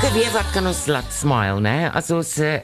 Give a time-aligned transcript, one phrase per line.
[0.00, 1.90] Okay, weer wat kan ons laat smile, né?
[1.92, 2.54] As ons uh,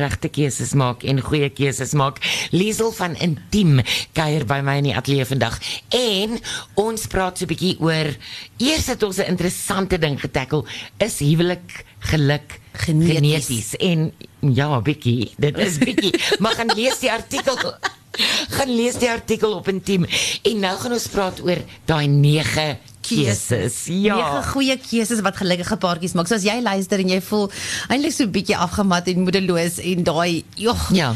[0.00, 2.16] regte keuses maak en goeie keuses maak.
[2.48, 3.82] Liesel van Intiem
[4.16, 5.58] kuier by my in die ateljee vandag
[5.92, 6.38] en
[6.80, 8.08] ons praat so 'n bietjie oor
[8.56, 10.64] eers het ons 'n interessante ding getackle,
[10.96, 13.20] is huwelik geluk Geneties.
[13.20, 16.16] geneties en ja, bietjie, dit is bietjie.
[16.40, 17.52] maar gaan lees die artikel
[18.56, 20.06] gaan lees die artikel op Intiem
[20.42, 23.76] en nou gaan ons praat oor daai 9 keuses.
[23.88, 24.16] Ja.
[24.16, 26.30] Nege goeie keuses wat gelukkige paartjies maak.
[26.30, 27.50] So as jy luister en jy voel
[27.88, 30.88] eintlik so 'n bietjie afgemat en moedeloos en daai jog.
[30.92, 31.14] Ja.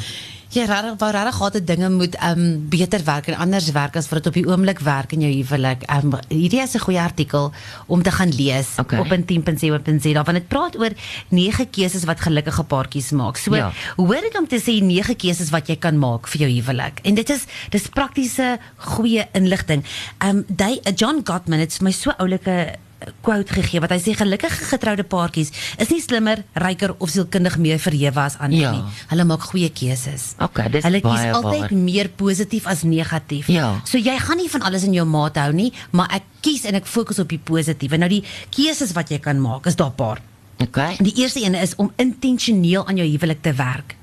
[0.52, 4.10] Jy rarig wou rarig gehad het dinge moet um beter werk en anders werk as
[4.10, 5.86] wat dit op die oomblik werk in jou huwelik.
[5.88, 7.52] Um hierdie is 'n goeie artikel
[7.88, 8.98] om te gaan lees Okay.
[9.00, 10.90] op intiem.co.za want dit praat oor
[11.30, 13.36] nege keuses wat gelukkige paartjies maak.
[13.36, 13.72] So Ja.
[13.96, 17.00] hoor dit om te sê nege keuses wat jy kan maak vir jou huwelik.
[17.02, 19.84] En dit is dis praktiese goeie inligting.
[20.20, 22.76] Um jy John Gottman het vir my so oulike
[23.22, 27.78] quote gegee wat hy sê gelukkige getroude paartjies is nie slimmer, ryker of sielkundig meer
[27.78, 28.70] verhewe as ander Ja.
[28.72, 28.82] nie.
[29.08, 30.34] Hulle maak goeie keuses.
[30.40, 31.74] Okay, dis Hulle kies baie altyd waar.
[31.74, 33.46] meer positief as negatief.
[33.48, 33.80] Ja.
[33.84, 36.74] So jy gaan nie van alles in jou maat hou nie, maar ek kies en
[36.74, 37.98] ek fokus op die positiewe.
[37.98, 40.20] Nou die keuses wat jy kan maak is daar 'n paar.
[40.62, 40.96] Okay.
[41.00, 43.96] Die eerste een is om intentioneel aan jou huwelik te werk.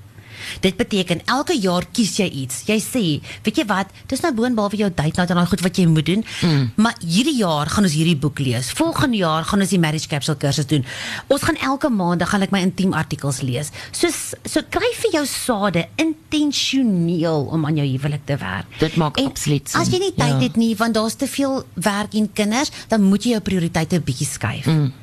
[0.61, 2.63] Dit beteken elke jaar kies jy iets.
[2.65, 3.05] Jy sê,
[3.43, 6.05] weet jy wat, dis nou boonbehalwe jou date night en daai goed wat jy moet
[6.05, 6.65] doen, mm.
[6.75, 8.71] maar hierdie jaar gaan ons hierdie boek lees.
[8.77, 10.85] Volgende jaar gaan ons die marriage capsule kursus doen.
[11.27, 13.71] Ons gaan elke maand gaan ek my intiem artikels lees.
[13.91, 18.67] So so kry vir jou sade intentioneel om aan jou huwelik te werk.
[18.79, 19.79] Dit maak En absoluut sin.
[19.79, 20.39] As jy nie tyd Ja.
[20.39, 24.03] het nie, want daar's te veel werk en kinders, dan moet jy jou prioriteite 'n
[24.03, 24.65] bietjie skuif.
[24.65, 24.93] Mm.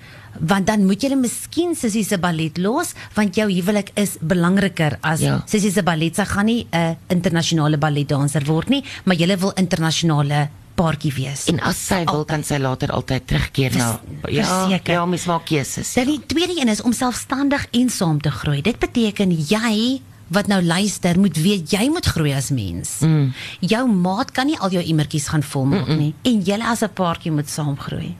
[0.41, 5.21] Want dan moet jy miskien Sissie se ballet los, want jou huwelik is belangriker as
[5.21, 5.43] Ja.
[5.47, 6.15] Sissie se ballet.
[6.17, 11.47] Sy gaan nie 'n internasionale balletdanser word nie, maar jy wil internasionale paartjie wees.
[11.49, 14.93] En as sy wil kan sy later altyd terugkeer na ja, verseker.
[14.93, 15.95] ja, mens maak keuses.
[15.95, 18.61] Dan die tweede een is om selfstandig en saam te groei.
[18.63, 22.99] Dit beteken jy wat nou luister moet weet jy moet groei as mens.
[23.01, 23.33] Mm.
[23.61, 27.33] Jou maat kan nie al jou emmertjies gaan volmaak nie en julle as 'n paartjie
[27.33, 28.15] moet saam groei.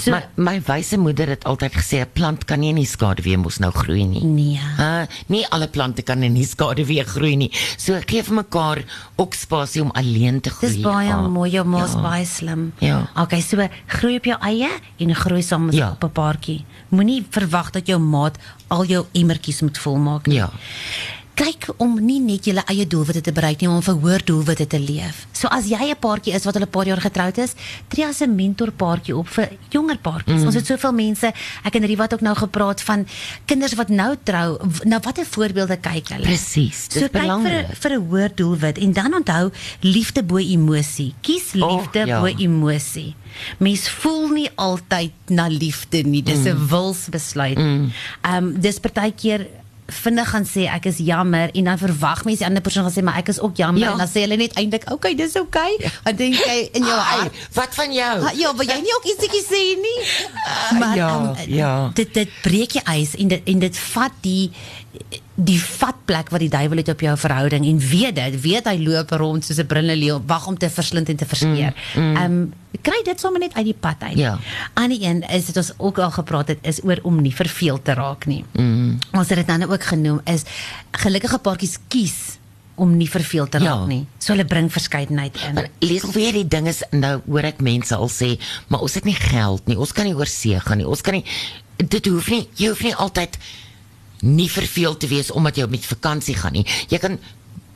[0.00, 3.36] So My my wyse moeder het altyd gesê 'n plant kan nie in die skaduwee
[3.36, 4.24] mos nou groei nie.
[4.24, 4.60] nee.
[4.78, 7.50] Uh, nie alle plante kan in die skaduwee groei nie.
[7.76, 8.84] So gee vir mekaar
[9.16, 10.72] ook spasie om alleen te groei.
[10.72, 11.20] Dis baie Ja.
[11.28, 12.00] mooi, jou ma's Ja.
[12.00, 12.72] baie slim.
[12.78, 13.10] Ja.
[13.16, 14.68] Okay, so groei op jou eie
[14.98, 15.90] en groei saam met Ja.
[15.90, 16.64] op 'n paartjie.
[16.88, 18.38] Moenie verwag dat jou maat
[18.68, 20.36] al jou emmertjies moet volmaak nie.
[20.36, 20.50] Ja.
[21.40, 24.66] Kyk om nie net julle eie doelwitte te bereik nie, maar om vir hoër doelwitte
[24.68, 25.22] te leef.
[25.32, 27.54] So as jy 'n paartjie is wat hulle 'n paar jaar getroud is,
[27.88, 30.40] tree as 'n mentorpaartjie op vir jonger paartjies.
[30.40, 30.46] Mm.
[30.46, 31.32] Ons het soveel mense,
[31.64, 33.06] ek en Riva het ook nou gepraat van
[33.46, 34.58] kinders wat nou trou.
[34.60, 36.22] w- Nou watter voorbeelde kyk hulle?
[36.26, 37.66] Presies, so kyk vir belangrik.
[37.80, 41.14] vir 'n hoër doelwit en dan onthou liefde bo emosie.
[41.22, 42.20] Kies Oh, liefde ja.
[42.20, 43.14] bo emosie.
[43.58, 46.22] Mens voel nie altyd na liefde nie.
[46.22, 47.56] Dis 'n wilsbesluit.
[47.56, 47.90] Ehm
[48.36, 49.46] um, dis partykeer
[49.90, 53.02] vinnig gaan sê ek is jammer en dan verwag mense die ander persoon gaan sê
[53.04, 53.92] maar ek is ook jammer Ja.
[53.92, 57.32] en dan sê hulle net eintlik okay dis okay dan dink jy in jou hart
[57.54, 58.14] wat van jou?
[58.24, 60.00] "Ah, ja wil jy nie ook ietsiekie sê nie
[60.78, 61.90] maar ja, ehm, ja.
[61.94, 64.50] dit dit breek jy ys en dit en dit vat die
[65.40, 69.10] die vatplek wat die duiwel het op jou verhouding en weet dit weet hy loop
[69.10, 71.74] rond soos 'n brilleleeu wag om te verslind en te verskeer.
[71.94, 72.52] Ehm um,
[72.82, 74.18] kry dit sommer net uit die pad uit.
[74.18, 74.38] Ja.
[74.74, 77.84] Aan die een is dit ons ook al gepraat het is oor om nie verveeld
[77.84, 78.44] te raak nie.
[78.52, 78.98] Mm.
[79.12, 80.42] Ons het dit dan ook genoem is
[80.90, 82.38] gelukkige paartjies kies
[82.74, 83.64] om nie verveeld te Ja.
[83.64, 84.06] raak nie.
[84.18, 85.54] So hulle bring verskeidenheid in.
[85.54, 89.04] Maar lees weer die ding is nou hoor ek mense al sê, maar ons het
[89.04, 89.78] nie geld nie.
[89.78, 90.86] Ons kan nie oor see gaan nie.
[90.86, 91.24] Ons kan nie
[91.88, 93.38] dit hoef nie jy hoef nie altyd
[94.20, 96.66] nie verveeld te wees omdat jy met vakansie gaan nie.
[96.88, 97.18] Jy kan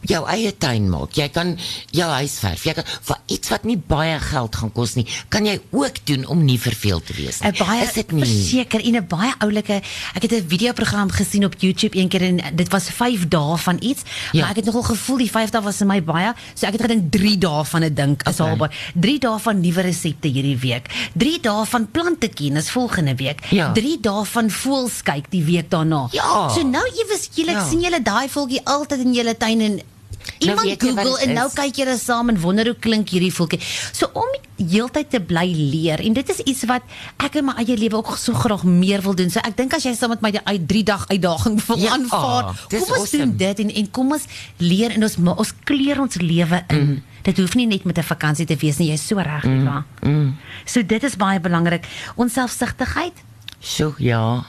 [0.06, 1.12] jou eie tuin maak.
[1.16, 1.58] Jy kan
[1.90, 2.64] jou huis verf.
[2.64, 6.26] Jy kan vir iets wat nie baie geld gaan kos nie, kan jy ook doen
[6.26, 7.48] om nie verveeld te wees nie.
[7.50, 8.22] 'n baie is dit nie?
[8.24, 9.82] verseker en 'n baie oulike
[10.14, 13.76] ek het 'n videoprogram gesien op YouTube een keer en dit was 5 dae van
[13.80, 14.40] iets Ja.
[14.40, 16.82] maar ek het nogal gevoel die 5 dae was vir my baie so ek het
[16.82, 18.46] gedink 3 dae van 'n dink is Okay.
[18.46, 23.40] haalbaar 3 dae van nuwe resepte hierdie week 3 dae van plante kennis volgende week
[23.50, 23.72] Ja.
[23.72, 26.48] 3 dae van voëls kyk die week daarna Ja.
[26.48, 27.68] so nou ewes julle Ja.
[27.68, 29.80] sien julle daai voeltjie altyd in julle tuin en
[30.38, 33.32] Iemand jy wat Google dit en nou kyk julle saam en wonder hoe klink hierdie
[33.34, 33.60] voeltjie.
[33.92, 36.82] So om heeltyd te bly leer en dit is iets wat
[37.22, 39.30] ek in my eie lewe ook so graag meer wil doen.
[39.30, 41.96] So ek dink as jy saam met my die uit 3 dag uitdaging wil Ja,
[41.98, 43.24] aanvaar, dis kom ons awesome.
[43.24, 44.26] doen dit en en kom ons
[44.62, 46.86] leer en ons ons kleur ons lewe in.
[46.86, 47.02] Mm.
[47.24, 49.84] Dit hoef nie net met 'n vakansie te wees nie, jy's so reg, mm.
[50.02, 50.36] mm.
[50.64, 51.86] So dit is baie belangrik.
[52.16, 53.24] Ons selfsugtigheid
[53.64, 54.44] So ja.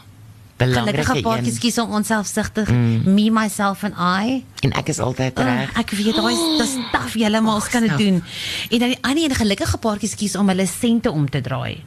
[0.57, 1.59] Belangrike Gelukkige paartjies een.
[1.59, 2.69] kies om onselfsugtig.
[2.69, 3.01] Mm.
[3.13, 4.43] Me myself and I.
[4.61, 5.73] En ek is altyd Oh, reg.
[5.77, 8.23] ek weet daai is dis taaf julle maar ons kan dit doen.
[8.69, 11.83] En dan die ander een gelukkige paartjies kies om hulle sente om te draai.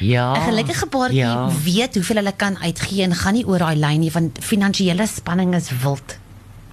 [0.00, 0.32] Ja.
[0.36, 1.48] 'n Gelukkige paartjie Ja.
[1.64, 5.54] weet hoeveel hulle kan uitgee en gaan nie oor daai lyn nie want finansiële spanning
[5.54, 6.18] is wild.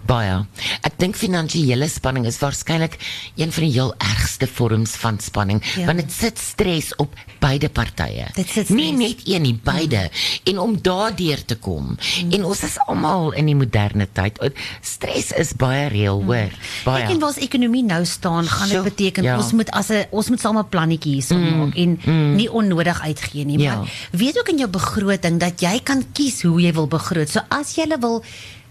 [0.06, 0.46] Baie.
[0.86, 2.98] Ek dink finansiële spanning is waarskynlik
[3.36, 5.86] een van die heel ergste vorms van spanning, Ja.
[5.86, 8.28] want dit sit stres op beide partye.
[8.70, 10.10] Nie net een nie, beide.
[10.12, 10.52] Mm.
[10.52, 11.98] En om daardeur te kom.
[11.98, 12.32] Mm.
[12.32, 14.38] En ons is almal in die moderne tyd.
[14.82, 16.52] Stres is baie reël, hoor.
[16.54, 17.04] Ek Baie.
[17.10, 19.38] en waar ons ekonomie nou staan, gaan dit So, beteken ja.
[19.38, 22.00] ons moet as 'n ons moet saam 'n plannetjie hierso maak en
[22.36, 23.60] nie onnodig uitgee nie.
[23.60, 23.76] Ja.
[23.76, 27.30] Maar weet ook in jou begroting dat jy kan kies hoe jy wil begroot.
[27.30, 28.24] So as jy wil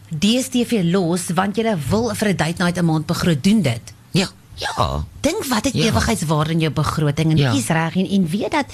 [0.09, 3.93] DStv los want jy wil vir 'n date night 'n maand begroot, doen dit.
[4.11, 4.29] Ja.
[4.55, 5.05] Ja.
[5.21, 5.85] Dink wat het Ja.
[5.85, 7.51] ewigheidswaarde in jou begroting en Ja.
[7.53, 8.67] kies reg en en weet dat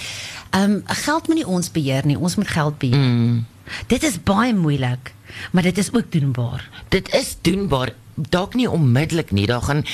[0.50, 2.97] ehm um, geld moet nie ons beheer nie, ons moet geld beheer.
[2.97, 3.47] Mm.
[3.87, 5.15] Dit is baie moeilik,
[5.53, 6.69] maar dit is ook doenbaar.
[6.88, 7.93] Dit is doenbaar.
[8.15, 9.47] Dalk nie onmiddellik nie.
[9.47, 9.85] Daar gaan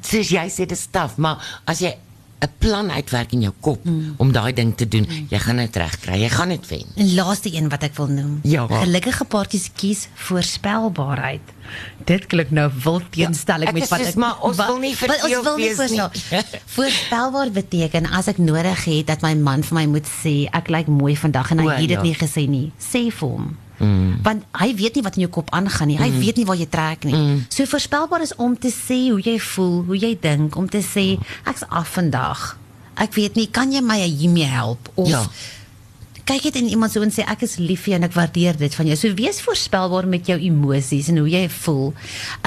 [0.00, 1.94] soos jy sê dis taaf, maar as jy
[2.40, 4.14] 'n plan uitwerk in jou kop mm.
[4.16, 5.26] om daai ding te doen, mm.
[5.30, 6.18] jy gaan dit regkry.
[6.20, 6.86] Jy gaan dit wen.
[6.96, 8.38] En laaste een wat ek wil noem.
[8.42, 8.66] Ja.
[8.66, 11.40] Gelukkige paartjies kies voorspelbaarheid.
[12.04, 15.22] Dit klink nou wild teenstelling ek met wat ek maar ons wat- wil nie wat
[15.22, 16.00] ons wil nie wees nie.
[16.00, 20.68] voorspel- Voorspelbaar beteken as ek nodig het dat my man vir my moet sê ek
[20.68, 22.02] lyk mooi vandag en hy O, het dit ja.
[22.02, 23.56] nie gesê nie, sê vir hom.
[23.78, 24.18] Mm.
[24.22, 25.98] Want hy weet nie wat in jou kop aangaan nie.
[25.98, 26.20] Hy mm.
[26.22, 27.14] weet nie waar jy trek nie.
[27.14, 27.40] Mm.
[27.48, 31.14] So voorspelbaar is om te sê hoe jy voel, hoe jy dink, om te sê
[31.48, 32.54] ek's af vandag.
[32.94, 35.24] Ek weet nie, kan jy my hiermee help of Ja.
[36.24, 38.56] Kyk dit in iemand so en sê ek is lief vir jou en ek waardeer
[38.56, 38.96] dit van jou.
[38.96, 41.92] So wees voorspelbaar met jou emosies en hoe jy voel.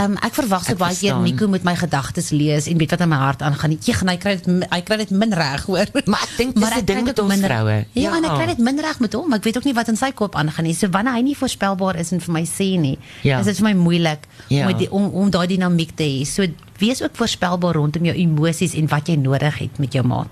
[0.02, 1.16] Um ek verwag so Ek baie keer.
[1.22, 3.70] Nico moet my gedagtes lees en weet wat in my hart aangaan.
[3.78, 5.86] Nie gaan hy kry dit hy kry dit min reg hoor.
[6.06, 7.86] Maar ek dink dis 'n ek ding met ons vroue.
[7.94, 8.18] Ja, Ja.
[8.18, 9.34] en ek kry dit min reg met hom.
[9.34, 10.74] Ek weet ook nie wat in sy kop aangaan nie.
[10.74, 13.40] So wanneer hy nie voorspelbaar is en vir my sê nie, Ja.
[13.40, 14.68] is dit vir my moeilik Ja.
[14.70, 16.26] om die, om, om daai dinamiek te hê.
[16.26, 16.46] So
[16.80, 20.30] wees ook voorspelbaar rondom jou emosies en wat jy nodig het met jou maat.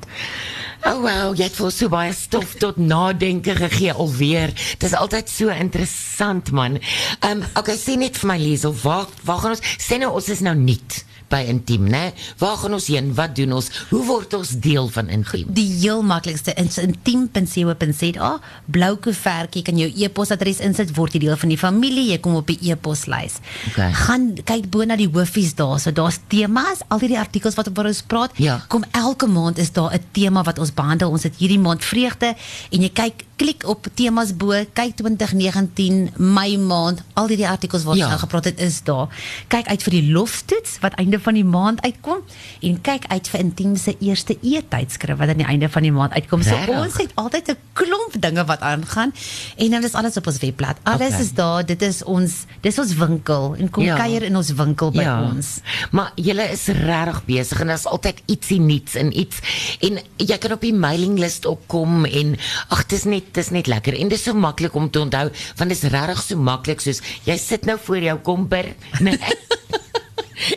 [0.92, 4.52] Oh wow, jy het vir so baie stof tot nadenke gegee alweer.
[4.78, 6.78] Dis altyd so interessant man.
[7.24, 10.30] Ehm um, okay, sê net vir my Liesel, waar waar gaan ons sê nou ons
[10.30, 11.02] is nou nuut
[11.32, 12.14] by Intiem, né?
[12.38, 13.14] Waar gaan ons heen?
[13.18, 13.70] Wat doen ons?
[13.90, 15.50] Hoe word ons deel van Intiem?
[15.56, 18.32] Die heel maklikste is intiem.co.za,
[18.66, 22.50] blou koevertjie kan jou e-posadres insit word jy deel van die familie, jy kom op
[22.52, 23.40] die e-poslys.
[23.72, 23.92] Okay.
[24.06, 27.92] Gaan kyk bo na die hoofies daar, so daar's temas, al hierdie artikels wat oor
[27.92, 28.36] ons praat.
[28.42, 28.60] Ja.
[28.72, 31.10] Kom elke maand is daar 'n tema wat ons behandel.
[31.10, 32.36] Ons het hierdie maand vreugde
[32.72, 37.96] en jy kyk klik op temas bo, kyk 2019 Mei maand, al hierdie artikels wat
[37.98, 38.06] Ja.
[38.06, 39.08] ons nou gepraat het is daar.
[39.48, 42.22] Kyk uit vir die loftoets wat einde van die maand uitkom
[42.62, 46.14] en kyk uit vir intiem se eerste e-tydskrif wat aan die einde van die maand
[46.14, 46.44] uitkom.
[46.44, 46.80] So Regtig?
[46.80, 49.14] ons het altyd 'n klomp dinge wat aangaan
[49.58, 50.78] en dan is alles op ons webblad.
[50.84, 51.20] Alles Okay.
[51.22, 51.66] is daar.
[51.66, 53.96] Dit is ons dis ons winkel en kom Ja.
[53.98, 55.60] kuier in ons winkel by ons.
[55.92, 59.40] Maar julle is regtig besig en daar's altyd ietsie nuuts en iets
[59.82, 62.38] en jy kan op die mailinglys opkom en
[62.70, 65.78] ag dis net dis net lekker en dis so maklik om te onthou want dit
[65.78, 68.74] is regtig so maklik soos jy sit nou voor jou komper
[69.06, 69.18] nee.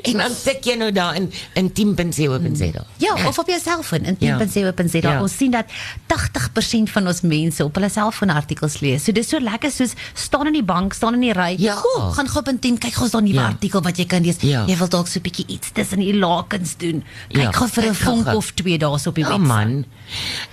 [0.02, 2.84] En dan tik jy nou daar in in 10.7.za.
[2.98, 4.38] Ja, of op jou selfoon in Ja.
[4.38, 4.98] 10.7.za.
[4.98, 5.20] Ja.
[5.22, 5.64] Ons sien dat
[6.06, 9.04] 80% van ons mense op hulle selfoon artikels lees.
[9.04, 11.54] So dis so lekker soos staan in die bank, staan in die ry.
[11.58, 11.76] Ja.
[12.12, 13.46] Gaan gou op in 10 kyk gou is daar 'n nuwe Ja.
[13.46, 14.36] artikel wat jy kan lees.
[14.40, 14.64] Ja.
[14.66, 17.04] Jy wil dalk so 'n bietjie iets tussen die lakens doen.
[17.28, 18.36] Kyk Ja, gou vir 'n vonk gou.
[18.36, 19.46] of twee dae op die Ja webwerf.
[19.48, 19.84] man.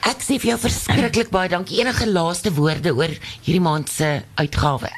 [0.02, 1.80] Ek sê vir jou verskriklik baie dankie.
[1.80, 3.10] Enige laaste woorde oor
[3.42, 4.90] hierdie maand se uitgawe?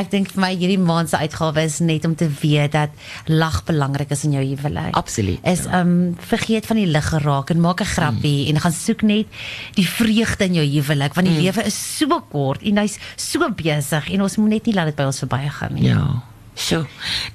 [0.00, 2.90] Ek dink vir my hierdie maand se uitgawe is net om te weet dat
[3.26, 4.94] lag belangrik is in jou huwelik.
[4.96, 8.48] Absoluut, Is um vergeet van die lig geraak en maak 'n grappie mm.
[8.54, 9.26] en gaan soek net
[9.74, 11.42] die vreugde in jou huwelik want die mm.
[11.42, 14.96] lewe is so kort en hy's so besig en ons moet net nie laat dit
[14.96, 15.88] by ons verbygaan nie.
[15.90, 16.22] Ja.
[16.60, 16.84] So.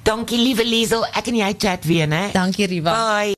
[0.06, 1.02] Dankie liewe Liesel.
[1.18, 2.30] Ek en jy chat weer, né?
[2.36, 2.94] Dankie Riva.
[2.94, 3.34] Bye.